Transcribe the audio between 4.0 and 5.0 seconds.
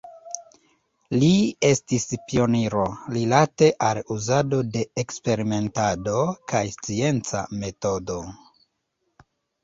uzado de